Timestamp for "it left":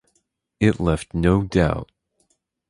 0.59-1.13